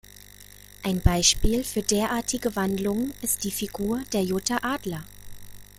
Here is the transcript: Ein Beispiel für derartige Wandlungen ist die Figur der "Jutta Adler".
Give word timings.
Ein 0.81 0.99
Beispiel 0.99 1.63
für 1.63 1.83
derartige 1.83 2.55
Wandlungen 2.55 3.13
ist 3.21 3.43
die 3.43 3.51
Figur 3.51 4.01
der 4.11 4.23
"Jutta 4.23 4.57
Adler". 4.63 5.05